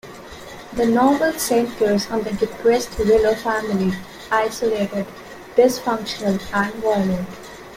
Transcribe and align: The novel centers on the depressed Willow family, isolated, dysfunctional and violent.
The 0.73 0.87
novel 0.87 1.33
centers 1.33 2.07
on 2.09 2.23
the 2.23 2.31
depressed 2.31 2.97
Willow 2.97 3.35
family, 3.35 3.95
isolated, 4.31 5.05
dysfunctional 5.55 6.41
and 6.55 6.71
violent. 6.81 7.27